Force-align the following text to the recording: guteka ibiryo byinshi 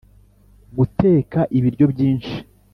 guteka 0.77 1.39
ibiryo 1.57 1.85
byinshi 1.93 2.35